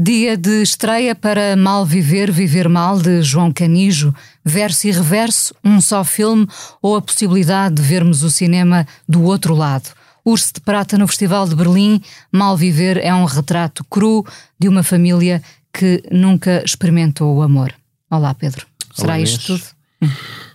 Dia 0.00 0.36
de 0.36 0.62
estreia 0.62 1.12
para 1.14 1.56
Mal 1.56 1.84
Viver, 1.84 2.30
Viver 2.30 2.68
Mal, 2.68 3.00
de 3.02 3.20
João 3.20 3.52
Canijo, 3.52 4.14
verso 4.44 4.86
e 4.86 4.92
reverso, 4.92 5.52
um 5.64 5.80
só 5.80 6.04
filme 6.04 6.46
ou 6.80 6.94
a 6.94 7.02
possibilidade 7.02 7.74
de 7.74 7.82
vermos 7.82 8.22
o 8.22 8.30
cinema 8.30 8.86
do 9.08 9.22
outro 9.24 9.54
lado. 9.56 9.90
Urso 10.24 10.54
de 10.54 10.60
Prata 10.60 10.96
no 10.96 11.08
Festival 11.08 11.48
de 11.48 11.56
Berlim, 11.56 12.00
Mal 12.30 12.56
Viver 12.56 12.98
é 12.98 13.12
um 13.12 13.24
retrato 13.24 13.82
cru 13.84 14.24
de 14.58 14.68
uma 14.68 14.84
família 14.84 15.42
que 15.72 16.00
nunca 16.12 16.62
experimentou 16.64 17.34
o 17.36 17.42
amor. 17.42 17.74
Olá, 18.08 18.32
Pedro. 18.34 18.66
Será 18.94 19.14
Olá, 19.14 19.20
isto 19.20 19.58
tudo? 19.58 20.12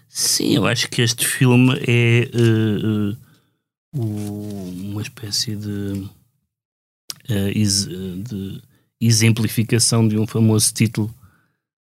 Sim, 0.08 0.56
eu 0.56 0.66
acho 0.66 0.88
que 0.90 1.02
este 1.02 1.28
filme 1.28 1.78
é 1.86 2.30
eh, 2.34 3.16
o- 3.94 4.72
uma 4.92 5.02
espécie 5.02 5.56
de, 5.56 6.08
ex- 7.54 7.88
de 7.88 8.62
exemplificação 9.08 10.08
de 10.08 10.18
um 10.18 10.26
famoso 10.28 10.74
título 10.74 11.14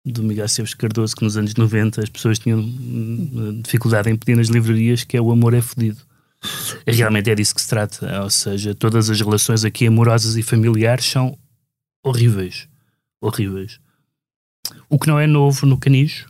do 0.05 0.23
Miguel 0.23 0.45
Esteves 0.45 0.73
Cardoso 0.73 1.15
que 1.15 1.23
nos 1.23 1.35
anos 1.35 1.55
90 1.55 2.01
as 2.01 2.09
pessoas 2.09 2.38
tinham 2.38 2.59
hum, 2.59 3.61
dificuldade 3.63 4.09
em 4.09 4.16
pedir 4.16 4.35
nas 4.35 4.47
livrarias 4.47 5.03
que 5.03 5.17
é 5.17 5.22
o 5.22 5.31
amor 5.31 5.53
é 5.53 5.61
fodido. 5.61 5.99
Realmente 6.85 7.30
é 7.30 7.35
disso 7.35 7.55
que 7.55 7.61
se 7.61 7.67
trata, 7.67 8.22
ou 8.22 8.30
seja, 8.30 8.75
todas 8.75 9.09
as 9.09 9.19
relações 9.19 9.66
aqui 9.66 9.88
amorosas 9.88 10.38
e 10.38 10.44
familiares 10.44 11.05
são 11.05 11.35
horríveis, 12.03 12.67
horríveis. 13.19 13.79
O 14.88 15.00
que 15.00 15.07
não 15.07 15.19
é 15.19 15.25
novo 15.25 15.66
no 15.66 15.79
Canijo, 15.79 16.27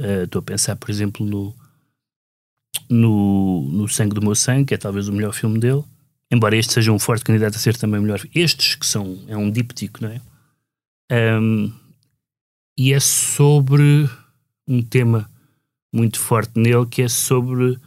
Uh, 0.00 0.24
Estou 0.24 0.40
a 0.40 0.42
pensar, 0.42 0.76
por 0.76 0.90
exemplo, 0.90 1.24
no, 1.24 1.54
no, 2.88 3.68
no 3.72 3.88
Sangue 3.88 4.14
do 4.14 4.22
Meu 4.22 4.34
Sangue, 4.34 4.66
que 4.66 4.74
é 4.74 4.76
talvez 4.78 5.08
o 5.08 5.12
melhor 5.12 5.32
filme 5.32 5.58
dele. 5.58 5.82
Embora 6.30 6.56
este 6.56 6.72
seja 6.72 6.92
um 6.92 6.98
forte 6.98 7.24
candidato 7.24 7.56
a 7.56 7.58
ser 7.58 7.76
também 7.76 8.00
melhor. 8.00 8.20
Estes 8.34 8.74
que 8.74 8.86
são. 8.86 9.24
É 9.28 9.36
um 9.36 9.50
díptico, 9.50 10.02
não 10.02 10.10
é? 10.10 10.20
Um, 11.40 11.72
e 12.76 12.92
é 12.92 13.00
sobre 13.00 14.08
um 14.66 14.82
tema 14.82 15.30
muito 15.92 16.18
forte 16.18 16.58
nele, 16.58 16.86
que 16.86 17.02
é 17.02 17.08
sobre 17.08 17.78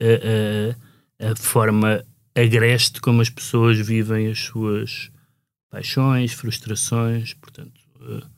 a, 0.00 1.26
a, 1.26 1.32
a 1.32 1.36
forma 1.36 2.04
agreste 2.34 3.00
como 3.00 3.20
as 3.20 3.28
pessoas 3.28 3.78
vivem 3.78 4.28
as 4.28 4.38
suas 4.38 5.10
paixões, 5.70 6.32
frustrações. 6.32 7.34
Portanto. 7.34 7.80
uh, 8.00 8.32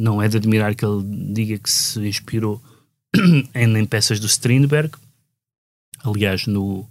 não 0.00 0.22
é 0.22 0.28
de 0.28 0.38
admirar 0.38 0.74
que 0.74 0.84
ele 0.84 1.02
diga 1.32 1.58
que 1.58 1.70
se 1.70 2.00
inspirou 2.00 2.62
em, 3.54 3.76
em 3.76 3.86
peças 3.86 4.18
do 4.18 4.26
Strindberg. 4.26 4.92
Aliás, 6.02 6.46
no, 6.46 6.88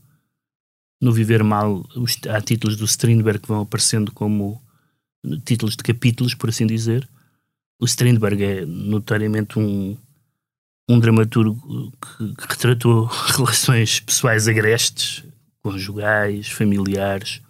no 1.02 1.12
Viver 1.14 1.44
Mal, 1.44 1.86
os, 1.96 2.18
há 2.28 2.42
títulos 2.42 2.76
do 2.76 2.86
Strindberg 2.86 3.40
que 3.40 3.48
vão 3.48 3.62
aparecendo 3.62 4.12
como 4.12 4.62
títulos 5.46 5.76
de 5.76 5.84
capítulos, 5.84 6.34
por 6.34 6.50
assim 6.50 6.68
dizer. 6.68 7.08
O 7.82 7.86
Strindberg 7.86 8.44
é 8.44 8.66
notoriamente 8.66 9.58
um, 9.58 9.98
um 10.90 11.00
dramaturgo 11.00 11.92
que, 11.92 12.36
que 12.36 12.48
retratou 12.50 13.06
relações 13.36 14.00
pessoais 14.02 14.48
agrestes, 14.48 15.24
conjugais, 15.62 16.50
familiares, 16.50 17.42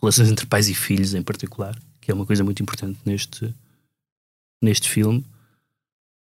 relações 0.00 0.30
entre 0.30 0.46
pais 0.46 0.68
e 0.68 0.74
filhos 0.74 1.14
em 1.14 1.22
particular, 1.22 1.76
que 2.00 2.10
é 2.10 2.14
uma 2.14 2.26
coisa 2.26 2.44
muito 2.44 2.62
importante 2.62 2.98
neste, 3.04 3.52
neste 4.62 4.88
filme. 4.88 5.24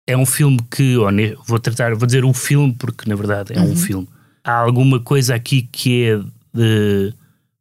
É 0.08 0.16
um 0.16 0.26
filme 0.26 0.58
que, 0.72 0.96
ne- 1.12 1.36
vou 1.46 1.60
tratar, 1.60 1.94
vou 1.94 2.06
dizer 2.08 2.24
um 2.26 2.34
filme 2.34 2.74
porque 2.74 3.08
na 3.10 3.16
verdade 3.16 3.54
é 3.54 3.60
um 3.62 3.76
filme. 3.76 4.08
Há 4.48 4.54
alguma 4.60 4.98
coisa 5.02 5.36
aqui 5.36 5.64
que 5.64 6.06
é 6.06 6.18
de- 6.54 7.14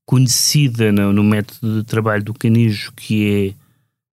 conhecida 0.05 0.93
no, 0.93 1.13
no 1.13 1.25
método 1.25 1.81
de 1.81 1.85
trabalho 1.85 2.23
do 2.23 2.33
Canijo, 2.33 2.93
que 2.93 3.55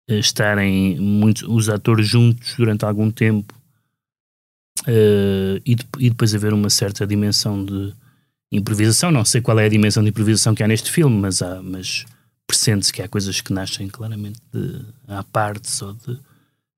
é 0.09 0.13
eh, 0.15 0.19
estarem 0.19 0.99
muitos, 0.99 1.43
os 1.43 1.69
atores 1.69 2.07
juntos 2.07 2.55
durante 2.57 2.83
algum 2.83 3.11
tempo 3.11 3.53
eh, 4.87 5.61
e, 5.63 5.75
de- 5.75 5.85
e 5.99 6.09
depois 6.09 6.33
haver 6.33 6.51
uma 6.51 6.69
certa 6.71 7.05
dimensão 7.05 7.63
de 7.63 7.93
improvisação. 8.51 9.11
Não 9.11 9.23
sei 9.23 9.39
qual 9.39 9.59
é 9.59 9.65
a 9.65 9.69
dimensão 9.69 10.01
de 10.03 10.09
improvisação 10.09 10.55
que 10.55 10.63
há 10.63 10.67
neste 10.67 10.89
filme, 10.91 11.15
mas, 11.15 11.43
há, 11.43 11.61
mas 11.61 12.05
pressente-se 12.47 12.91
que 12.91 13.03
há 13.03 13.07
coisas 13.07 13.39
que 13.39 13.53
nascem 13.53 13.87
claramente 13.87 14.39
de, 14.51 14.81
à 15.07 15.23
parte 15.23 15.69
só 15.69 15.91
de 15.91 16.17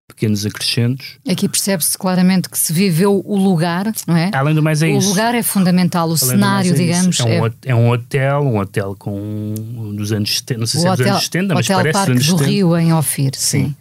pequenos 0.07 0.45
acrescentos. 0.45 1.17
Aqui 1.27 1.49
percebe-se 1.49 1.97
claramente 1.97 2.49
que 2.49 2.57
se 2.57 2.71
viveu 2.71 3.21
o 3.25 3.37
lugar, 3.37 3.91
não 4.07 4.15
é? 4.15 4.29
Além 4.33 4.53
do 4.53 4.61
mais, 4.61 4.81
é 4.81 4.87
o 4.87 4.97
isso. 4.97 5.09
lugar 5.09 5.33
é 5.33 5.41
fundamental, 5.41 6.03
o 6.07 6.11
Além 6.11 6.15
do 6.19 6.25
cenário, 6.25 6.71
é 6.71 6.73
digamos. 6.75 7.19
É 7.19 7.23
um, 7.23 7.41
hot- 7.43 7.57
é 7.65 7.75
um 7.75 7.89
hotel, 7.89 8.41
um 8.43 8.57
hotel 8.59 8.95
com 8.97 9.53
dos 9.95 10.11
anos 10.11 10.37
70, 10.37 10.59
não 10.59 10.67
sei 10.67 10.81
se 10.81 10.85
o 10.87 10.89
é 10.89 10.91
dos 10.91 10.99
hotel, 11.01 11.13
anos 11.13 11.23
70, 11.25 11.53
mas 11.53 11.65
hotel 11.65 11.77
parece 11.77 11.91
dos 11.91 11.99
Parque 11.99 12.11
anos 12.11 12.25
do 12.27 12.37
70. 12.37 12.49
Rio, 12.51 12.77
em 12.77 12.93
Ofir, 12.93 13.31
sim. 13.35 13.65
Sim. 13.65 13.75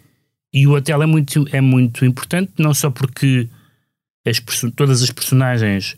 E 0.53 0.67
o 0.67 0.71
hotel 0.73 1.03
é 1.03 1.05
muito, 1.05 1.45
é 1.51 1.61
muito 1.61 2.05
importante, 2.05 2.51
não 2.57 2.73
só 2.73 2.89
porque 2.89 3.47
as 4.25 4.41
todas 4.75 5.01
as 5.03 5.11
personagens 5.11 5.95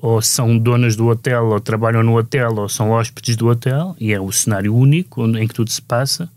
ou 0.00 0.22
são 0.22 0.56
donas 0.56 0.94
do 0.94 1.08
hotel, 1.08 1.46
ou 1.46 1.58
trabalham 1.58 2.04
no 2.04 2.16
hotel, 2.16 2.54
ou 2.56 2.68
são 2.68 2.90
hóspedes 2.90 3.34
do 3.34 3.48
hotel, 3.48 3.96
e 3.98 4.12
é 4.12 4.20
o 4.20 4.30
cenário 4.30 4.72
único 4.72 5.24
onde- 5.24 5.40
em 5.40 5.48
que 5.48 5.54
tudo 5.54 5.70
se 5.70 5.82
passa, 5.82 6.30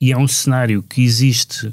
e 0.00 0.10
é 0.10 0.16
um 0.18 0.26
cenário 0.26 0.82
que 0.82 1.00
existe 1.04 1.72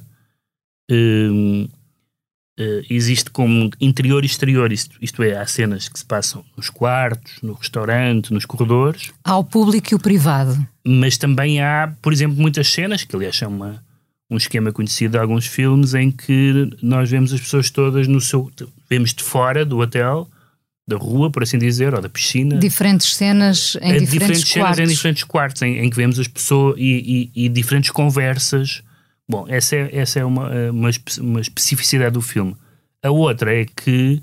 eh, 2.59 2.81
existe 2.89 3.29
como 3.31 3.69
interior 3.79 4.23
e 4.23 4.27
exterior, 4.27 4.71
isto, 4.71 4.95
isto 5.01 5.23
é, 5.23 5.37
há 5.37 5.45
cenas 5.47 5.87
que 5.89 5.97
se 5.97 6.05
passam 6.05 6.43
nos 6.55 6.69
quartos, 6.69 7.33
no 7.41 7.53
restaurante, 7.53 8.33
nos 8.33 8.45
corredores, 8.45 9.11
Há 9.23 9.37
o 9.37 9.43
público 9.43 9.93
e 9.93 9.95
o 9.95 9.99
privado. 9.99 10.57
mas 10.85 11.17
também 11.17 11.61
há, 11.61 11.93
por 12.01 12.11
exemplo, 12.13 12.39
muitas 12.39 12.67
cenas, 12.71 13.03
que 13.03 13.15
aliás 13.15 13.41
é 13.41 13.47
uma, 13.47 13.83
um 14.29 14.37
esquema 14.37 14.71
conhecido 14.71 15.13
de 15.13 15.17
alguns 15.17 15.45
filmes, 15.47 15.93
em 15.93 16.11
que 16.11 16.69
nós 16.81 17.09
vemos 17.09 17.33
as 17.33 17.39
pessoas 17.41 17.69
todas 17.69 18.07
no 18.07 18.19
seu. 18.21 18.51
vemos 18.89 19.13
de 19.13 19.23
fora 19.23 19.65
do 19.65 19.79
hotel, 19.79 20.27
da 20.87 20.97
rua, 20.97 21.29
por 21.31 21.43
assim 21.43 21.57
dizer, 21.57 21.93
ou 21.93 22.01
da 22.01 22.09
piscina. 22.09 22.57
Diferentes 22.57 23.15
cenas 23.15 23.77
em 23.81 23.93
Eh, 23.93 23.99
diferentes, 23.99 24.41
cenas 24.49 24.53
quartos. 24.67 24.79
em 24.79 24.87
diferentes 24.87 25.23
quartos, 25.23 25.61
em, 25.61 25.77
em 25.79 25.89
que 25.89 25.95
vemos 25.95 26.19
as 26.19 26.27
pessoas 26.27 26.75
e, 26.77 27.29
e- 27.35 27.45
e 27.45 27.49
diferentes 27.49 27.91
conversas. 27.91 28.83
Bom, 29.31 29.45
essa 29.47 29.77
é, 29.77 29.95
essa 29.95 30.19
é 30.19 30.25
uma, 30.25 30.53
eh, 30.53 30.69
uma, 30.69 30.89
uma 31.21 31.39
especificidade 31.39 32.11
do 32.11 32.21
filme. 32.21 32.53
A 33.01 33.11
outra 33.11 33.55
é 33.55 33.63
que, 33.63 34.21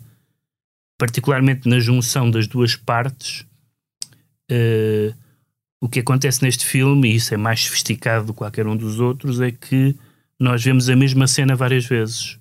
particularmente 0.99 1.67
na 1.67 1.81
junção 1.81 2.31
das 2.31 2.47
duas 2.47 2.77
partes, 2.77 3.47
eh, 4.51 5.15
o 5.81 5.89
que 5.89 6.01
acontece 6.01 6.43
neste 6.43 6.67
filme, 6.67 7.09
e 7.09 7.15
isso 7.15 7.33
é 7.33 7.39
mais 7.39 7.65
sofisticado 7.65 8.27
do 8.27 8.35
que 8.35 8.39
qualquer 8.41 8.67
um 8.67 8.77
dos 8.77 9.01
outros, 9.01 9.41
é 9.41 9.51
que 9.51 9.97
nós 10.39 10.63
vemos 10.63 10.91
a 10.91 10.95
mesma 10.95 11.27
cena 11.27 11.57
várias 11.57 11.87
vezes. 11.87 12.38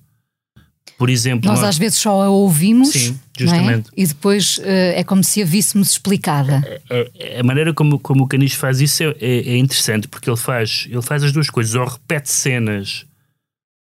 Por 0.97 1.09
exemplo, 1.11 1.47
Nós 1.47 1.59
nós- 1.59 1.69
às 1.69 1.77
vezes 1.77 1.99
só 1.99 2.23
a 2.23 2.29
ouvimos, 2.29 2.89
Sim, 2.89 3.19
é? 3.37 3.43
justamente. 3.43 3.89
e 3.95 4.07
depois 4.07 4.59
eh, 4.63 4.99
é 4.99 5.03
como 5.03 5.23
se 5.23 5.43
a 5.43 5.45
víssemos 5.45 5.91
explicada. 5.91 6.63
a, 6.89 7.39
a 7.39 7.43
maneira 7.43 7.71
como, 7.73 7.99
como 7.99 8.23
o 8.23 8.27
Canijo 8.27 8.57
faz 8.57 8.81
isso 8.81 9.03
é, 9.03 9.15
é- 9.19 9.49
é 9.49 9.57
interessante 9.57 10.07
porque 10.07 10.27
ele 10.27 10.37
faz, 10.37 10.87
ele 10.89 11.01
faz 11.03 11.23
as 11.23 11.31
duas 11.31 11.49
coisas, 11.51 11.75
ou 11.75 11.85
repete 11.85 12.31
cenas 12.31 13.05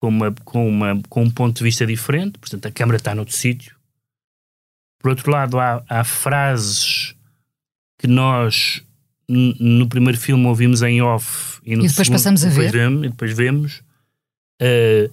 com, 0.01 0.07
uma, 0.09 0.31
com, 0.43 0.67
uma, 0.67 0.99
com 1.07 1.23
um 1.23 1.29
ponto 1.29 1.57
de 1.57 1.63
vista 1.63 1.85
diferente, 1.85 2.39
portanto 2.39 2.65
a 2.65 2.71
câmara 2.71 2.97
está 2.97 3.13
noutro 3.13 3.35
sítio. 3.35 3.75
Por 4.99 5.09
outro 5.11 5.29
lado, 5.31 5.59
há, 5.59 5.83
há 5.87 6.03
frases 6.03 7.13
que 7.99 8.07
nós 8.07 8.81
no 9.29 9.87
primeiro 9.87 10.17
filme 10.19 10.45
ouvimos 10.47 10.81
em 10.81 11.01
off 11.01 11.59
e, 11.65 11.75
no 11.75 11.85
E 11.85 11.87
depois 11.87 12.07
segundo- 12.07 12.13
passamos 12.13 12.43
a 12.43 12.49
depois 12.49 12.71
ver. 12.71 12.79
Vemos, 12.79 13.05
e 13.05 13.09
depois 13.09 13.31
vemos. 13.37 13.81
eh, 14.61 15.09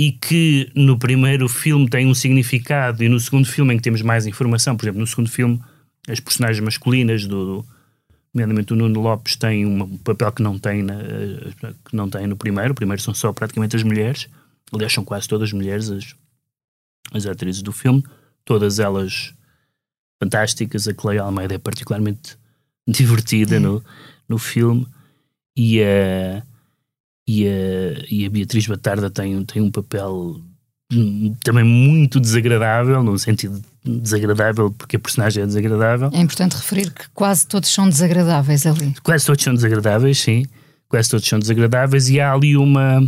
e 0.00 0.12
que 0.12 0.72
no 0.74 0.98
primeiro 0.98 1.46
filme 1.46 1.86
tem 1.86 2.06
um 2.06 2.14
significado 2.14 3.04
e 3.04 3.08
no 3.10 3.20
segundo 3.20 3.46
filme 3.46 3.74
em 3.74 3.76
que 3.76 3.82
temos 3.82 4.00
mais 4.00 4.26
informação, 4.26 4.74
por 4.74 4.84
exemplo, 4.86 5.00
no 5.00 5.06
segundo 5.06 5.28
filme 5.28 5.60
as 6.08 6.18
personagens 6.18 6.64
masculinas 6.64 7.26
do, 7.26 7.44
do 7.44 7.66
nomeadamente 8.32 8.72
o 8.72 8.76
Nuno 8.76 8.98
Lopes 8.98 9.36
tem 9.36 9.66
um 9.66 9.98
papel 9.98 10.32
que 10.32 10.42
não 10.42 10.58
tem 10.58 10.82
na- 10.82 11.02
que 11.84 11.94
não 11.94 12.08
tem 12.08 12.26
no 12.26 12.34
primeiro, 12.34 12.72
o 12.72 12.74
primeiro 12.74 13.02
são 13.02 13.12
só 13.12 13.30
praticamente 13.30 13.76
as 13.76 13.82
mulheres 13.82 14.26
aliás 14.72 14.90
são 14.90 15.04
quase 15.04 15.28
todas 15.28 15.52
mulheres 15.52 15.90
as, 15.90 16.14
as 17.12 17.26
atrizes 17.26 17.60
do 17.60 17.70
filme 17.70 18.02
todas 18.42 18.78
elas 18.78 19.34
fantásticas 20.18 20.88
a 20.88 20.94
Cleia 20.94 21.20
Almeida 21.20 21.56
é 21.56 21.58
particularmente 21.58 22.38
divertida 22.88 23.60
no, 23.60 23.84
no 24.26 24.38
filme 24.38 24.86
e 25.54 25.82
a 25.82 26.42
e 27.30 27.46
a, 27.46 28.04
e 28.10 28.26
a 28.26 28.30
Beatriz 28.30 28.66
Batarda 28.66 29.08
tem, 29.08 29.44
tem 29.44 29.62
um 29.62 29.70
papel 29.70 30.40
também 31.44 31.62
muito 31.62 32.18
desagradável, 32.18 33.00
no 33.04 33.16
sentido 33.16 33.62
desagradável 33.84 34.72
porque 34.72 34.96
a 34.96 34.98
personagem 34.98 35.44
é 35.44 35.46
desagradável. 35.46 36.10
É 36.12 36.20
importante 36.20 36.56
referir 36.56 36.90
que 36.90 37.08
quase 37.14 37.46
todos 37.46 37.72
são 37.72 37.88
desagradáveis 37.88 38.66
ali. 38.66 38.94
Quase 39.04 39.24
todos 39.24 39.44
são 39.44 39.54
desagradáveis, 39.54 40.18
sim. 40.18 40.44
Quase 40.88 41.08
todos 41.08 41.26
são 41.26 41.38
desagradáveis 41.38 42.08
e 42.08 42.18
há 42.18 42.32
ali 42.32 42.56
uma, 42.56 43.00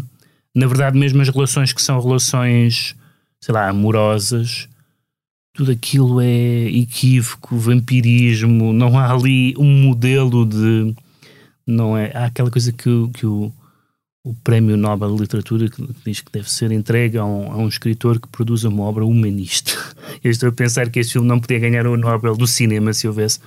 na 0.54 0.66
verdade, 0.68 0.96
mesmo 0.96 1.20
as 1.20 1.28
relações 1.28 1.72
que 1.72 1.82
são 1.82 2.00
relações, 2.00 2.94
sei 3.40 3.52
lá, 3.52 3.68
amorosas, 3.68 4.68
tudo 5.52 5.72
aquilo 5.72 6.20
é 6.20 6.68
equívoco, 6.68 7.56
vampirismo, 7.56 8.72
não 8.72 8.96
há 8.96 9.12
ali 9.12 9.52
um 9.58 9.82
modelo 9.82 10.46
de. 10.46 10.94
Não 11.66 11.96
é, 11.96 12.12
há 12.14 12.26
aquela 12.26 12.50
coisa 12.50 12.72
que, 12.72 13.08
que 13.14 13.26
o, 13.26 13.52
o 14.24 14.34
Prémio 14.34 14.76
Nobel 14.76 15.14
de 15.14 15.20
Literatura 15.22 15.68
que 15.68 15.88
diz 16.04 16.20
que 16.20 16.30
deve 16.30 16.50
ser 16.50 16.70
entregue 16.70 17.18
a 17.18 17.24
um, 17.24 17.52
a 17.52 17.56
um 17.56 17.68
escritor 17.68 18.20
que 18.20 18.28
produza 18.28 18.68
uma 18.68 18.84
obra 18.84 19.04
humanista. 19.04 19.72
Eu 20.22 20.30
estou 20.30 20.48
a 20.48 20.52
pensar 20.52 20.88
que 20.90 21.00
este 21.00 21.14
filme 21.14 21.26
não 21.26 21.40
podia 21.40 21.58
ganhar 21.58 21.86
o 21.86 21.96
Nobel 21.96 22.36
do 22.36 22.46
cinema 22.46 22.92
se 22.92 23.08
houvesse, 23.08 23.40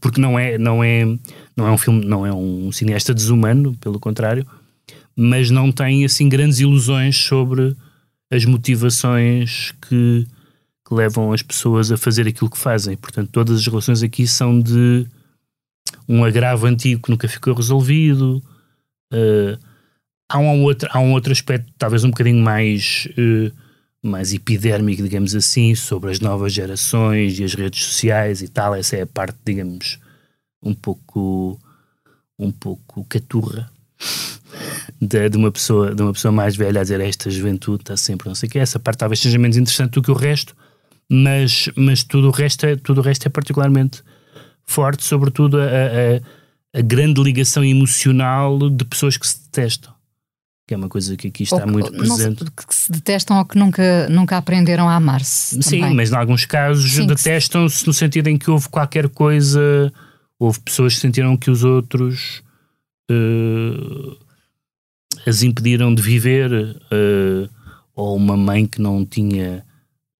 porque 0.00 0.20
não 0.20 0.38
é, 0.38 0.56
não 0.56 0.82
é, 0.82 1.04
não 1.54 1.66
é 1.66 1.70
um 1.70 1.78
filme, 1.78 2.04
não 2.04 2.24
é 2.24 2.32
um 2.32 2.72
cineasta 2.72 3.12
desumano, 3.12 3.74
pelo 3.76 4.00
contrário, 4.00 4.46
mas 5.14 5.50
não 5.50 5.70
tem 5.70 6.04
assim 6.04 6.28
grandes 6.28 6.58
ilusões 6.58 7.16
sobre 7.16 7.76
as 8.30 8.46
motivações 8.46 9.72
que, 9.82 10.26
que 10.88 10.94
levam 10.94 11.32
as 11.32 11.42
pessoas 11.42 11.92
a 11.92 11.98
fazer 11.98 12.26
aquilo 12.26 12.50
que 12.50 12.58
fazem. 12.58 12.96
Portanto, 12.96 13.28
todas 13.30 13.58
as 13.58 13.66
relações 13.66 14.02
aqui 14.02 14.26
são 14.26 14.58
de 14.58 15.06
um 16.08 16.24
agravo 16.24 16.66
antigo 16.66 17.02
que 17.02 17.10
nunca 17.10 17.28
ficou 17.28 17.54
resolvido. 17.54 18.42
Uh, 19.12 19.58
há, 20.28 20.38
um 20.38 20.62
outro, 20.62 20.88
há 20.92 21.00
um 21.00 21.12
outro 21.12 21.32
aspecto, 21.32 21.72
talvez 21.78 22.04
um 22.04 22.10
bocadinho 22.10 22.42
mais, 22.42 23.08
uh, 23.18 23.52
mais 24.02 24.32
epidérmico, 24.32 25.02
digamos 25.02 25.34
assim, 25.34 25.74
sobre 25.74 26.10
as 26.10 26.20
novas 26.20 26.52
gerações 26.52 27.38
e 27.38 27.44
as 27.44 27.54
redes 27.54 27.84
sociais 27.84 28.42
e 28.42 28.48
tal. 28.48 28.74
Essa 28.74 28.96
é 28.96 29.02
a 29.02 29.06
parte, 29.06 29.38
digamos, 29.44 29.98
um 30.62 30.74
pouco, 30.74 31.58
um 32.38 32.50
pouco 32.50 33.04
caturra 33.04 33.70
de, 35.00 35.28
de, 35.28 35.36
uma 35.36 35.52
pessoa, 35.52 35.94
de 35.94 36.02
uma 36.02 36.12
pessoa 36.12 36.32
mais 36.32 36.56
velha 36.56 36.80
a 36.80 36.84
dizer 36.84 37.00
esta 37.00 37.30
juventude 37.30 37.82
está 37.82 37.96
sempre 37.96 38.28
não 38.28 38.34
sei 38.34 38.48
o 38.48 38.52
que. 38.52 38.58
Essa 38.58 38.78
parte 38.78 38.98
talvez 38.98 39.20
seja 39.20 39.38
menos 39.38 39.56
interessante 39.56 39.92
do 39.92 40.02
que 40.02 40.10
o 40.10 40.14
resto, 40.14 40.56
mas, 41.08 41.68
mas 41.76 42.02
tudo, 42.02 42.28
o 42.28 42.30
resto 42.30 42.66
é, 42.66 42.76
tudo 42.76 43.00
o 43.00 43.04
resto 43.04 43.26
é 43.26 43.28
particularmente 43.30 44.02
forte, 44.66 45.04
sobretudo 45.04 45.58
a, 45.60 45.64
a, 45.66 46.78
a 46.78 46.80
grande 46.80 47.22
ligação 47.22 47.62
emocional 47.62 48.70
de 48.70 48.84
pessoas 48.86 49.18
que 49.18 49.28
se 49.28 49.42
detestam 49.44 49.93
que 50.66 50.74
é 50.74 50.76
uma 50.76 50.88
coisa 50.88 51.16
que 51.16 51.28
aqui 51.28 51.42
está 51.42 51.62
que, 51.62 51.70
muito 51.70 51.92
presente. 51.92 52.42
Não, 52.44 52.50
que 52.66 52.74
se 52.74 52.90
detestam 52.90 53.38
ou 53.38 53.44
que 53.44 53.58
nunca, 53.58 54.08
nunca 54.08 54.36
aprenderam 54.38 54.88
a 54.88 54.96
amar-se. 54.96 55.62
Sim, 55.62 55.80
também. 55.80 55.94
mas 55.94 56.10
em 56.10 56.16
alguns 56.16 56.46
casos 56.46 57.06
detestam-se 57.06 57.86
no 57.86 57.92
sentido 57.92 58.28
em 58.28 58.38
que 58.38 58.50
houve 58.50 58.68
qualquer 58.68 59.08
coisa, 59.08 59.92
houve 60.38 60.60
pessoas 60.60 60.94
que 60.94 61.00
sentiram 61.00 61.36
que 61.36 61.50
os 61.50 61.64
outros 61.64 62.42
uh, 63.10 64.16
as 65.26 65.42
impediram 65.42 65.94
de 65.94 66.02
viver, 66.02 66.50
uh, 66.52 67.48
ou 67.94 68.16
uma 68.16 68.36
mãe 68.36 68.66
que 68.66 68.80
não 68.80 69.04
tinha, 69.04 69.64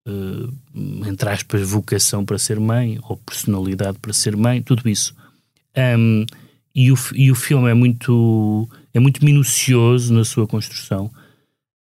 uh, 0.07 0.55
entre 1.07 1.29
aspas, 1.29 1.69
vocação 1.69 2.25
para 2.25 2.39
ser 2.39 2.59
mãe, 2.59 2.99
ou 3.03 3.17
personalidade 3.17 3.99
para 3.99 4.13
ser 4.13 4.37
mãe, 4.37 4.63
tudo 4.63 4.89
isso. 4.89 5.15
Um, 5.77 6.25
e, 6.75 6.91
o, 6.91 6.97
e 7.15 7.31
o 7.31 7.35
filme 7.35 7.71
é 7.71 7.75
muito, 7.75 8.69
é 8.95 9.01
muito 9.01 9.25
minucioso 9.25 10.15
na 10.15 10.25
sua 10.25 10.47
construção. 10.47 11.11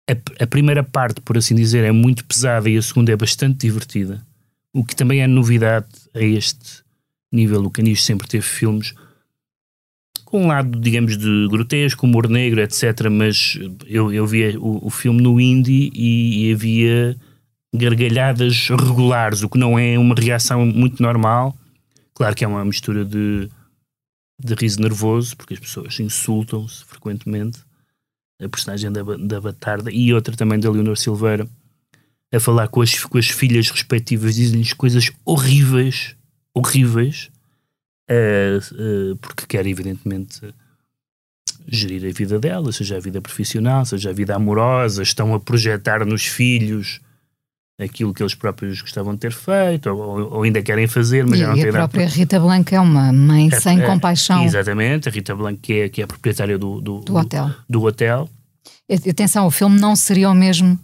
A, 0.09 0.45
a, 0.45 0.47
primeira 0.47 0.83
parte, 0.83 1.21
por 1.21 1.37
assim 1.37 1.55
dizer, 1.55 1.85
é 1.85 1.93
muito 1.93 2.25
pesada 2.25 2.71
e 2.71 2.77
a 2.77 2.83
segunda 2.83 3.13
é 3.13 3.17
bastante 3.17 3.59
divertida. 3.59 4.25
O 4.73 4.83
que 4.83 4.97
também 4.97 5.21
é 5.21 5.27
novidade 5.27 5.87
a 6.15 6.21
este 6.21 6.83
nível. 7.31 7.63
O 7.65 7.71
Canis 7.71 8.03
sempre 8.03 8.27
teve 8.27 8.45
filmes 8.45 8.95
com 10.25 10.43
um 10.43 10.47
lado, 10.49 10.79
digamos, 10.81 11.17
de 11.17 11.49
grotesco, 11.49 12.07
humor 12.07 12.29
negro, 12.29 12.61
etc. 12.61 13.09
Mas 13.11 13.59
eu, 13.87 14.13
eu 14.13 14.27
via 14.27 14.59
o, 14.59 14.87
o 14.87 14.91
filme 14.91 15.21
no 15.21 15.41
indie 15.41 15.91
e, 15.95 16.49
e, 16.49 16.53
havia 16.53 17.17
gargalhadas 17.75 18.69
regulares, 18.69 19.43
o 19.43 19.49
que 19.49 19.59
não 19.59 19.79
é 19.79 19.99
uma 19.99 20.15
reação 20.15 20.65
muito 20.65 21.03
normal. 21.03 21.55
Claro 22.15 22.35
que 22.35 22.45
é 22.45 22.49
uma 22.49 22.65
mistura 22.65 23.05
de, 23.05 23.49
de 24.39 24.55
riso 24.55 24.81
nervoso, 24.81 25.37
porque 25.37 25.55
as 25.55 25.61
pessoas 25.61 25.99
insultam-se 25.99 26.85
frequentemente. 26.85 27.61
A 28.41 28.49
personagem 28.49 28.93
da, 28.93 29.03
da 29.03 29.41
Batarda 29.41 29.91
e 29.91 30.13
outra 30.13 30.37
também 30.37 30.61
da 30.61 30.71
Leonor 30.71 30.97
Silveira 30.97 31.49
a 32.33 32.41
falar 32.41 32.69
com 32.69 32.83
as, 32.83 33.05
com 33.05 33.19
as 33.19 33.29
filhas 33.29 33.71
respectivas, 33.71 34.35
dizem-lhes 34.35 34.73
coisas 34.73 35.11
horríveis, 35.25 36.17
horríveis, 36.53 37.31
uh, 38.11 39.13
uh, 39.13 39.17
porque 39.17 39.47
quer, 39.47 39.67
evidentemente, 39.67 40.41
gerir 41.67 42.05
a 42.09 42.13
vida 42.13 42.39
dela, 42.39 42.73
seja 42.73 42.97
a 42.97 43.01
vida 43.01 43.21
profissional, 43.21 43.85
seja 43.85 44.11
a 44.11 44.13
vida 44.13 44.35
amorosa, 44.35 45.03
estão 45.03 45.35
a 45.35 45.41
projetar 45.41 46.05
nos 46.05 46.27
filhos 46.27 47.01
aquilo 47.79 48.15
que 48.15 48.23
eles 48.23 48.35
próprios 48.35 48.81
gostavam 48.81 49.15
de 49.15 49.21
ter 49.21 49.33
feito, 49.33 49.91
ou, 49.91 50.35
ou 50.35 50.43
ainda 50.43 50.63
querem 50.63 50.87
fazer, 50.87 51.27
mas 51.27 51.39
e, 51.39 51.43
já 51.43 51.49
não 51.49 51.57
e 51.57 51.69
a 51.69 51.73
própria 51.73 52.07
Rita 52.07 52.41
Blanca 52.41 52.75
é 52.75 52.81
uma 52.81 53.13
mãe 53.13 53.49
é, 53.53 53.61
sem 53.61 53.81
é, 53.81 53.87
compaixão. 53.87 54.45
Exatamente, 54.45 55.09
a 55.09 55.13
Rita 55.13 55.35
Blanca 55.35 55.59
que 55.61 55.73
é, 55.73 55.89
que 55.89 56.01
é 56.01 56.05
a 56.05 56.07
proprietária 56.07 56.59
do, 56.59 56.81
do, 56.81 57.01
do 57.01 57.17
hotel. 57.17 57.49
Do, 57.69 57.81
do 57.81 57.85
hotel. 57.85 58.31
Atenção, 58.89 59.47
o 59.47 59.51
filme 59.51 59.79
não 59.79 59.95
seria 59.95 60.31
o 60.31 60.35
mesmo 60.35 60.79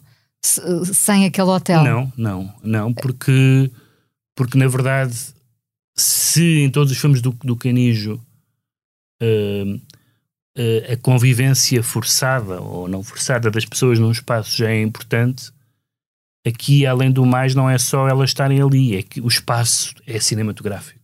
sem 0.85 1.25
aquele 1.25 1.49
hotel. 1.49 1.85
Não, 1.85 2.12
não, 2.17 2.55
não, 2.62 2.93
porque, 2.93 3.71
porque 4.35 4.59
na 4.59 4.67
verdade 4.67 5.15
se 5.95 6.62
em 6.62 6.71
todos 6.71 6.93
os 6.93 6.99
filmes 6.99 7.21
do, 7.21 7.31
do 7.45 7.56
Canijo 7.56 8.21
uh, 9.23 9.75
uh, 9.75 10.93
a 10.93 10.97
convivência 10.97 11.83
forçada 11.83 12.61
ou 12.61 12.88
não 12.88 13.03
forçada 13.03 13.50
das 13.50 13.65
pessoas 13.65 13.99
num 13.99 14.11
espaço 14.11 14.56
já 14.56 14.71
é 14.71 14.83
importante, 14.83 15.53
aqui, 16.47 16.87
além 16.87 17.11
do 17.11 17.25
mais, 17.25 17.55
não 17.55 17.69
é 17.69 17.79
só 17.79 18.09
elas 18.09 18.31
estarem 18.31 18.61
ali, 18.61 18.97
é 18.97 19.03
que 19.03 19.21
o 19.21 19.29
espaço 19.29 19.94
é 20.06 20.19
cinematográfico. 20.19 21.00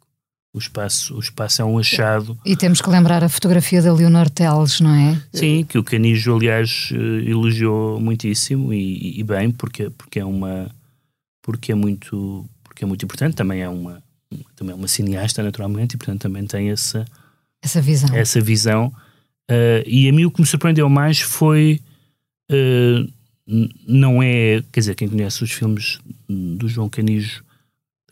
O 0.53 0.59
espaço, 0.59 1.15
o 1.15 1.21
espaço 1.21 1.63
é 1.63 1.65
um 1.65 1.79
achado. 1.79 2.37
E 2.45 2.57
temos 2.57 2.81
que 2.81 2.89
lembrar 2.89 3.23
a 3.23 3.29
fotografia 3.29 3.83
da 3.83 3.93
Leonor 3.93 4.31
Teles, 4.31 4.81
não 4.81 4.95
é? 4.95 5.23
Sim, 5.33 5.65
que 5.65 5.79
o 5.79 5.85
Canijo, 5.85 6.35
aliás, 6.35 6.91
eh, 6.93 7.31
elogiou 7.31 8.01
muitíssimo 8.01 8.73
e, 8.73 9.21
e 9.21 9.23
bem, 9.23 9.51
porque, 9.51 9.91
porque 9.91 10.19
é 10.19 10.25
uma. 10.25 10.71
Porque 11.43 11.71
é 11.71 11.75
muito. 11.75 12.49
Porque 12.65 12.83
é 12.83 12.87
muito 12.87 13.05
importante, 13.05 13.37
também 13.37 13.61
é 13.61 13.69
uma, 13.69 14.03
também 14.57 14.73
é 14.73 14.77
uma 14.77 14.89
cineasta, 14.89 15.43
naturalmente, 15.43 15.95
e 15.95 15.99
portanto 15.99 16.23
também 16.23 16.47
tem 16.47 16.71
essa, 16.71 17.05
essa 17.63 17.81
visão. 17.81 18.17
Essa 18.17 18.41
visão. 18.41 18.93
Uh, 19.51 19.85
e 19.87 20.09
a 20.09 20.13
mim 20.13 20.25
o 20.25 20.31
que 20.31 20.41
me 20.41 20.47
surpreendeu 20.47 20.89
mais 20.89 21.21
foi. 21.21 21.81
Uh, 22.51 23.09
não 23.87 24.23
é. 24.23 24.63
Quer 24.71 24.81
dizer, 24.81 24.95
quem 24.95 25.09
conhece 25.09 25.43
os 25.43 25.51
filmes 25.51 25.99
do 26.29 26.69
João 26.69 26.89
Canijo 26.89 27.43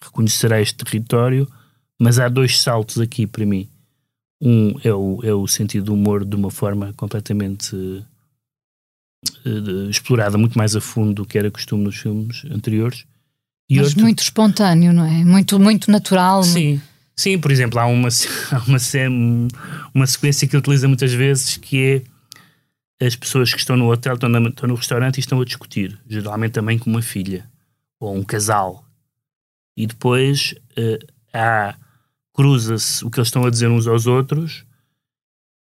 reconhecerá 0.01 0.61
este 0.61 0.77
território, 0.77 1.47
mas 1.99 2.19
há 2.19 2.29
dois 2.29 2.61
saltos 2.61 2.99
aqui 2.99 3.27
para 3.27 3.45
mim. 3.45 3.69
Um 4.41 4.75
é 4.83 4.93
o, 4.93 5.21
é 5.23 5.35
o 5.35 5.47
sentido 5.47 5.87
do 5.87 5.95
humor 5.95 6.25
de 6.25 6.37
uma 6.37 6.51
forma 6.51 6.93
completamente 6.95 7.75
uh, 7.75 9.91
explorada, 9.91 10.39
muito 10.39 10.57
mais 10.57 10.77
a 10.77 10.81
fundo 10.81 11.15
do 11.15 11.27
que 11.27 11.39
era 11.39 11.51
costume 11.51 11.85
nos 11.85 11.97
filmes 11.97 12.45
anteriores. 12.51 13.05
E 13.69 13.77
Mas 13.77 13.89
outro... 13.89 14.03
muito 14.03 14.23
espontâneo, 14.23 14.93
não 14.93 15.05
é? 15.05 15.25
Muito, 15.25 15.59
muito 15.59 15.91
natural. 15.91 16.43
Sim, 16.43 16.81
sim. 17.15 17.39
Por 17.39 17.51
exemplo, 17.51 17.79
há 17.79 17.87
uma, 17.87 18.09
há 18.53 18.63
uma, 18.67 18.79
uma 19.93 20.07
sequência 20.07 20.47
que 20.47 20.57
utiliza 20.57 20.87
muitas 20.87 21.13
vezes 21.13 21.57
que 21.57 21.83
é 21.83 22.03
as 23.01 23.15
pessoas 23.15 23.53
que 23.53 23.59
estão 23.59 23.77
no 23.77 23.91
hotel, 23.91 24.15
estão, 24.15 24.29
na, 24.29 24.49
estão 24.49 24.69
no 24.69 24.75
restaurante 24.75 25.17
e 25.17 25.21
estão 25.21 25.41
a 25.41 25.45
discutir, 25.45 25.99
geralmente 26.09 26.53
também 26.53 26.79
com 26.79 26.89
uma 26.89 27.03
filha 27.03 27.49
ou 28.01 28.17
um 28.17 28.23
casal. 28.23 28.85
E 29.77 29.87
depois 29.87 30.55
uh, 30.79 31.07
há 31.33 31.75
cruza-se 32.33 33.05
o 33.05 33.11
que 33.11 33.19
eles 33.19 33.29
estão 33.29 33.45
a 33.45 33.51
dizer 33.51 33.69
uns 33.69 33.87
aos 33.87 34.07
outros 34.07 34.65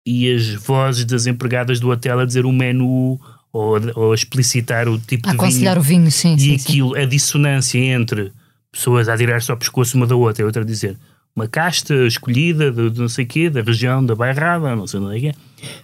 e 0.05 0.31
as 0.31 0.53
vozes 0.53 1.05
das 1.05 1.25
empregadas 1.25 1.79
do 1.79 1.89
hotel 1.89 2.19
a 2.19 2.25
dizer 2.25 2.45
o 2.45 2.51
menu 2.51 3.19
ou, 3.51 3.79
ou 3.95 4.11
a 4.11 4.15
explicitar 4.15 4.87
o 4.87 4.99
tipo 4.99 5.27
a 5.27 5.31
de 5.31 5.37
aconselhar 5.37 5.77
o 5.77 5.81
vinho, 5.81 6.11
sim. 6.11 6.35
E 6.35 6.39
sim, 6.39 6.55
aquilo, 6.55 6.93
sim. 6.93 7.01
a 7.01 7.05
dissonância 7.05 7.79
entre 7.79 8.31
pessoas 8.71 9.07
a 9.07 9.13
atirar-se 9.13 9.49
ao 9.49 9.57
pescoço 9.57 9.95
uma 9.95 10.05
da 10.05 10.15
outra 10.15 10.43
e 10.43 10.45
outra 10.45 10.61
a 10.61 10.65
dizer 10.65 10.97
uma 11.35 11.47
casta 11.47 11.93
escolhida 12.07 12.71
de, 12.71 12.89
de 12.89 12.99
não 12.99 13.09
sei 13.09 13.25
quê, 13.25 13.49
da 13.49 13.61
região 13.61 14.03
da 14.05 14.15
Bairrada, 14.15 14.75
não 14.75 14.87
sei 14.87 14.99
onde 15.01 15.17
é 15.17 15.19
que 15.19 15.27
é. 15.27 15.33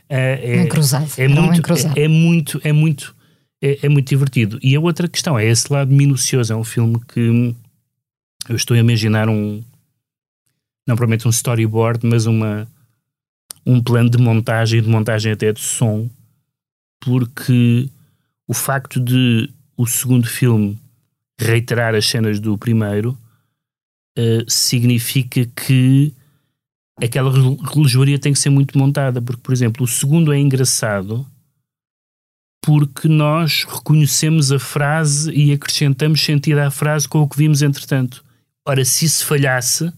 É, 0.08 0.62
é, 0.62 0.66
cruzado, 0.68 1.10
é, 1.18 1.28
muito, 1.28 1.74
é, 1.74 2.04
é, 2.04 2.08
muito, 2.08 2.62
é 2.64 2.72
muito, 2.72 3.16
é, 3.62 3.80
é, 3.86 3.90
muito 3.90 4.08
divertido. 4.08 4.60
E 4.62 4.76
a 4.76 4.80
outra 4.80 5.08
questão 5.08 5.38
é 5.38 5.46
esse 5.46 5.72
lado 5.72 5.92
minucioso. 5.92 6.54
É 6.54 6.56
um 6.56 6.64
filme 6.64 7.00
que 7.08 7.56
eu 8.48 8.56
estou 8.56 8.76
a 8.76 8.80
imaginar 8.80 9.28
um, 9.28 9.62
não 10.88 10.96
provavelmente 10.96 11.28
um 11.28 11.32
storyboard, 11.32 12.06
mas 12.08 12.26
uma, 12.26 12.68
um 13.66 13.82
plano 13.82 14.10
de 14.10 14.18
montagem, 14.18 14.82
de 14.82 14.88
montagem 14.88 15.34
até 15.34 15.52
de 15.52 15.60
som, 15.60 16.10
porque 17.00 17.90
o 18.48 18.54
facto 18.54 19.00
de 19.00 19.50
o 19.76 19.86
segundo 19.86 20.28
filme 20.28 20.80
reiterar 21.38 21.96
as 21.96 22.06
cenas 22.06 22.40
do 22.40 22.58
primeiro 22.58 23.18
uh, 24.18 24.50
significa 24.50 25.46
que 25.46 26.14
aquela 27.02 27.32
relojoaria 27.32 28.20
tem 28.20 28.34
que 28.34 28.40
ser 28.40 28.50
muito 28.50 28.78
montada, 28.78 29.22
porque, 29.22 29.42
por 29.42 29.54
exemplo, 29.54 29.84
o 29.84 29.88
segundo 29.88 30.34
é 30.34 30.40
engraçado 30.40 31.26
porque 32.64 33.08
nós 33.08 33.66
reconhecemos 33.68 34.52
a 34.52 34.60
frase 34.60 35.32
e 35.32 35.52
acrescentamos 35.52 36.24
sentido 36.24 36.60
à 36.60 36.70
frase 36.70 37.08
com 37.08 37.20
o 37.20 37.28
que 37.28 37.38
vimos 37.38 37.64
entretanto. 37.64 38.24
Ora, 38.64 38.86
se 38.86 39.06
isso 39.06 39.26
falhasse, 39.26 39.92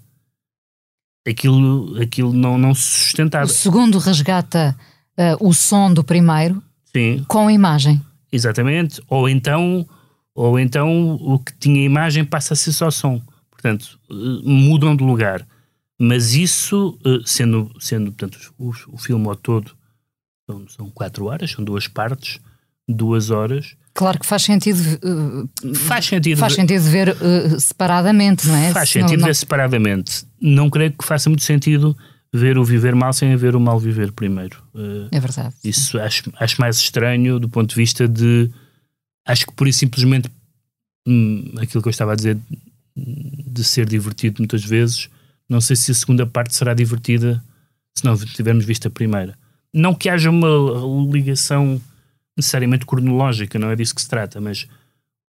aquilo, 1.28 2.02
aquilo 2.02 2.32
não, 2.32 2.58
não 2.58 2.74
se 2.74 2.84
sustentava. 2.84 3.46
O 3.46 3.50
segundo 3.50 4.00
resgata 4.00 4.76
uh, 5.18 5.46
o 5.48 5.54
som 5.54 5.94
do 5.94 6.04
primeiro 6.04 6.64
Sim. 6.96 7.26
com 7.28 7.48
a 7.48 7.54
imagem. 7.54 8.02
Exatamente. 8.32 9.02
Ou 9.10 9.28
então, 9.28 9.86
ou 10.34 10.58
então 10.58 11.16
o 11.16 11.38
que 11.40 11.54
tinha 11.60 11.84
imagem 11.84 12.24
passa 12.24 12.54
a 12.54 12.58
ser 12.58 12.72
só 12.72 12.90
som. 12.90 13.22
Portanto, 13.64 13.98
uh, 14.12 14.42
mudam 14.44 14.94
de 14.94 15.04
lugar. 15.06 15.48
Mas 15.98 16.34
isso, 16.34 17.00
uh, 17.06 17.26
sendo, 17.26 17.72
sendo 17.80 18.12
portanto, 18.12 18.54
o, 18.60 18.72
o 18.90 18.98
filme 18.98 19.26
ao 19.26 19.38
todo 19.38 19.72
são, 20.46 20.68
são 20.68 20.90
quatro 20.90 21.26
horas, 21.28 21.52
são 21.52 21.64
duas 21.64 21.88
partes, 21.88 22.42
duas 22.88 23.30
horas. 23.30 23.78
Claro 23.94 24.20
que 24.20 24.26
faz 24.26 24.42
sentido. 24.42 24.82
Uh, 25.02 25.76
faz 25.76 26.06
sentido. 26.06 26.38
Faz 26.38 26.54
sentido 26.54 26.84
ver 26.84 27.10
uh, 27.10 27.60
separadamente, 27.60 28.46
não 28.48 28.56
é? 28.56 28.74
Faz 28.74 28.90
sentido 28.90 29.22
não, 29.22 29.28
ver 29.28 29.36
separadamente. 29.36 30.26
Não 30.42 30.70
creio 30.70 30.92
que 30.92 31.06
faça 31.06 31.30
muito 31.30 31.44
sentido 31.44 31.96
ver 32.34 32.58
o 32.58 32.66
viver 32.66 32.96
mal 32.96 33.14
sem 33.14 33.34
ver 33.38 33.56
o 33.56 33.60
mal 33.62 33.80
viver 33.80 34.12
primeiro. 34.12 34.62
Uh, 34.74 35.08
é 35.10 35.20
verdade. 35.22 35.56
Isso 35.64 35.98
acho, 36.00 36.34
acho 36.38 36.60
mais 36.60 36.78
estranho 36.78 37.40
do 37.40 37.48
ponto 37.48 37.70
de 37.70 37.76
vista 37.76 38.10
de. 38.10 38.52
Acho 39.26 39.46
que 39.46 39.54
por 39.54 39.70
isso 39.70 39.80
simplesmente 39.80 40.30
hum, 41.08 41.54
aquilo 41.62 41.82
que 41.82 41.88
eu 41.88 41.92
estava 41.92 42.12
a 42.12 42.16
dizer 42.16 42.38
de 43.54 43.64
ser 43.64 43.86
divertido 43.86 44.38
muitas 44.40 44.64
vezes, 44.64 45.10
não 45.48 45.62
sei 45.62 45.76
se 45.76 45.92
a 45.92 45.96
segunda 45.96 46.26
parte 46.26 46.56
será 46.56 46.74
divertida 46.74 47.44
se 47.96 48.04
não 48.04 48.18
tivermos 48.18 48.66
visto 48.66 48.88
a 48.88 48.92
primeira. 48.92 49.38
Não 49.74 49.94
que 49.94 50.10
haja 50.10 50.30
uma 50.30 50.48
ligação 51.12 51.82
necessariamente 52.36 52.86
cronológica, 52.86 53.60
não 53.60 53.70
é 53.70 53.76
disso 53.76 53.94
que 53.94 54.02
se 54.02 54.10
trata, 54.10 54.42
mas 54.42 54.68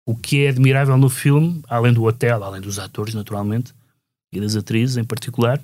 o 0.07 0.17
que 0.17 0.45
é 0.45 0.49
admirável 0.49 0.97
no 0.97 1.09
filme, 1.09 1.63
além 1.69 1.93
do 1.93 2.05
hotel, 2.05 2.43
além 2.43 2.61
dos 2.61 2.79
atores, 2.79 3.15
naturalmente, 3.15 3.75
e 4.33 4.41
das 4.41 4.57
atrizes 4.57 4.97
em 4.97 5.05
particular, 5.05 5.61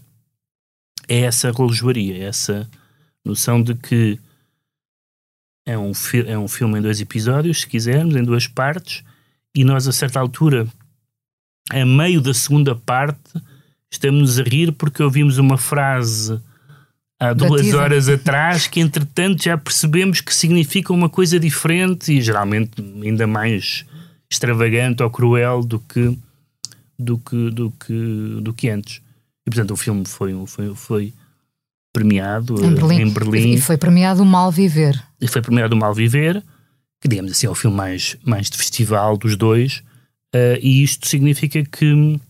é 1.09 1.21
essa 1.21 1.51
relojoaria, 1.51 2.19
é 2.19 2.25
essa 2.25 2.69
noção 3.25 3.63
de 3.63 3.75
que 3.75 4.19
é 5.65 5.79
um, 5.79 5.93
é 6.27 6.37
um 6.37 6.49
filme 6.49 6.79
em 6.79 6.83
dois 6.83 7.01
episódios, 7.01 7.61
se 7.61 7.67
quisermos, 7.67 8.17
em 8.17 8.25
duas 8.25 8.47
partes, 8.47 9.05
e 9.55 9.65
nós, 9.65 9.87
a 9.87 9.93
certa 9.93 10.19
altura, 10.19 10.67
a 11.71 11.85
meio 11.85 12.21
da 12.21 12.35
segunda 12.35 12.75
parte, 12.75 13.41
estamos 13.91 14.39
a 14.39 14.43
rir 14.43 14.73
porque 14.73 15.03
ouvimos 15.03 15.39
uma 15.39 15.57
frase 15.57 16.41
há 17.23 17.33
duas 17.33 17.73
horas 17.73 18.09
atrás 18.09 18.67
que 18.67 18.81
entretanto 18.81 19.45
já 19.45 19.57
percebemos 19.57 20.21
que 20.21 20.35
significa 20.35 20.93
uma 20.93 21.09
coisa 21.09 21.39
diferente 21.39 22.13
e 22.13 22.21
geralmente 22.21 22.83
ainda 23.03 23.27
mais 23.27 23.85
extravagante 24.31 25.03
ou 25.03 25.11
cruel 25.11 25.63
do 25.63 25.79
que 25.79 26.19
do 26.99 27.19
que 27.19 27.51
do 27.51 27.71
que 27.71 28.39
do 28.41 28.53
que 28.53 28.69
antes 28.69 29.01
e 29.47 29.51
portanto 29.51 29.71
o 29.73 29.77
filme 29.77 30.05
foi 30.07 30.35
foi, 30.47 30.75
foi 30.75 31.15
premiado 31.93 32.55
em 32.65 32.75
Berlim. 32.75 33.01
em 33.03 33.11
Berlim. 33.11 33.53
e 33.53 33.61
foi 33.61 33.77
premiado 33.77 34.23
o 34.23 34.27
Mal 34.27 34.51
Viver 34.51 35.01
e 35.21 35.29
foi 35.29 35.43
premiado 35.43 35.77
o 35.77 35.79
Mal 35.79 35.95
Viver 35.95 36.43
que 37.01 37.09
digamos 37.09 37.31
assim 37.31 37.47
é 37.47 37.51
o 37.51 37.55
filme 37.55 37.77
mais 37.77 38.17
mais 38.25 38.51
de 38.51 38.57
festival 38.57 39.17
dos 39.17 39.37
dois 39.37 39.83
uh, 40.35 40.59
e 40.61 40.83
isto 40.83 41.07
significa 41.09 41.65
que 41.65 42.21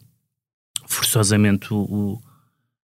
forçosamente 0.87 1.68
o 1.73 2.21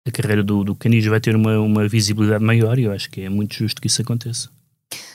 a 0.05 0.11
carreira 0.11 0.43
do, 0.43 0.63
do 0.63 0.75
Canijo 0.75 1.09
vai 1.09 1.19
ter 1.19 1.35
uma, 1.35 1.57
uma 1.59 1.87
visibilidade 1.87 2.43
maior 2.43 2.77
e 2.77 2.83
eu 2.83 2.91
acho 2.91 3.09
que 3.09 3.21
é 3.21 3.29
muito 3.29 3.55
justo 3.55 3.81
que 3.81 3.87
isso 3.87 4.01
aconteça. 4.01 4.49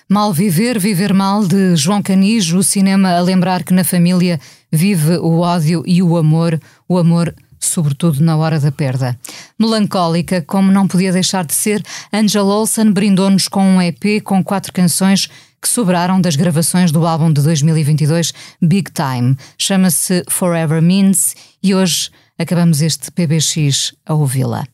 Mal 0.08 0.32
Viver, 0.32 0.78
Viver 0.78 1.12
Mal, 1.12 1.46
de 1.46 1.76
João 1.76 2.02
Canijo, 2.02 2.56
o 2.56 2.62
cinema 2.62 3.10
a 3.10 3.20
lembrar 3.20 3.62
que 3.62 3.74
na 3.74 3.84
família 3.84 4.40
vive 4.72 5.18
o 5.18 5.40
ódio 5.40 5.82
e 5.86 6.02
o 6.02 6.16
amor, 6.16 6.58
o 6.88 6.96
amor 6.96 7.34
sobretudo 7.60 8.22
na 8.22 8.36
hora 8.36 8.58
da 8.58 8.72
perda. 8.72 9.18
Melancólica, 9.58 10.40
como 10.40 10.72
não 10.72 10.88
podia 10.88 11.12
deixar 11.12 11.44
de 11.44 11.54
ser, 11.54 11.82
Angela 12.10 12.54
Olsen 12.54 12.90
brindou-nos 12.90 13.48
com 13.48 13.62
um 13.62 13.82
EP 13.82 14.22
com 14.24 14.42
quatro 14.42 14.72
canções 14.72 15.28
que 15.60 15.68
sobraram 15.68 16.20
das 16.20 16.36
gravações 16.36 16.92
do 16.92 17.06
álbum 17.06 17.32
de 17.32 17.42
2022 17.42 18.32
Big 18.60 18.90
Time. 18.92 19.36
Chama-se 19.58 20.24
Forever 20.28 20.80
Means 20.80 21.34
e 21.62 21.74
hoje 21.74 22.10
acabamos 22.38 22.80
este 22.80 23.10
PBX 23.10 23.94
a 24.06 24.14
ouvi-la. 24.14 24.64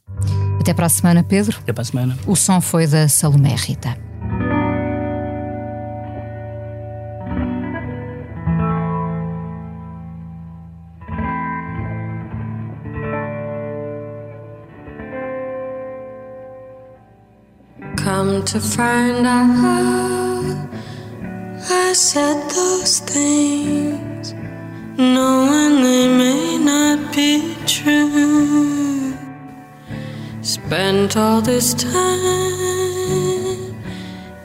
Até 0.60 0.72
para 0.72 0.86
a 0.86 0.88
semana, 0.88 1.22
Pedro. 1.22 1.58
Até 1.58 1.72
para 1.72 1.82
a 1.82 1.84
semana. 1.84 2.18
O 2.26 2.36
som 2.36 2.60
foi 2.60 2.86
da 2.86 3.08
Salomé 3.08 3.54
Rita. 3.54 3.96
Come 18.04 18.42
to 18.44 18.60
find 18.60 19.26
out, 19.26 20.73
I 21.70 21.92
said 21.94 22.50
those 22.50 23.00
things, 23.00 24.34
knowing 24.98 25.82
they 25.82 26.08
may 26.08 26.58
not 26.58 27.14
be 27.14 27.56
true. 27.66 29.14
Spent 30.42 31.16
all 31.16 31.40
this 31.40 31.72
time 31.74 32.04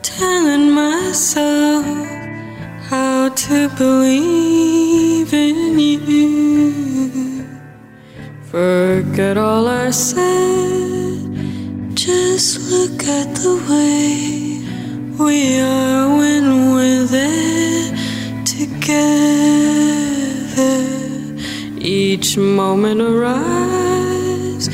telling 0.01 0.71
myself 0.71 1.85
how 2.89 3.29
to 3.29 3.69
believe 3.77 5.33
in 5.33 5.77
you. 5.79 7.45
Forget 8.43 9.37
all 9.37 9.67
I 9.67 9.89
said, 9.91 11.35
just 11.95 12.71
look 12.71 13.03
at 13.03 13.35
the 13.35 13.55
way 13.69 14.63
we 15.23 15.59
are 15.59 16.17
when 16.17 16.58
together. 18.89 20.73
Each 21.77 22.37
moment 22.37 23.01
arrives 23.01 24.67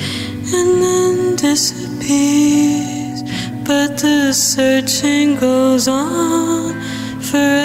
and 0.53 0.81
then 0.84 1.36
disappears, 1.36 3.24
but 3.65 3.98
the 3.98 4.34
searching 4.34 5.36
goes 5.36 5.88
on 5.88 6.74
forever, 7.22 7.55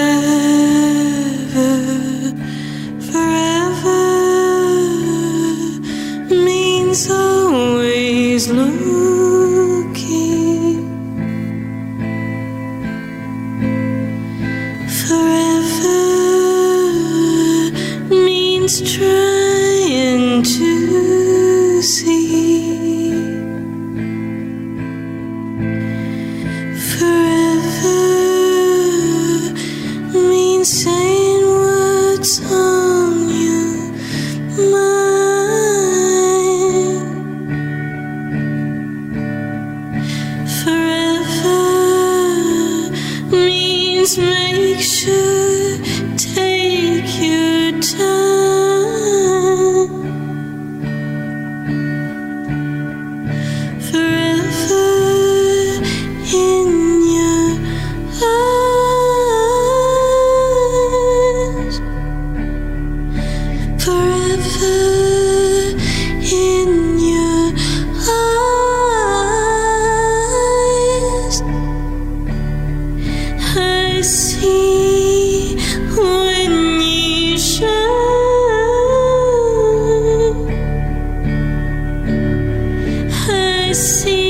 see. 21.83 22.50
see 83.75 84.30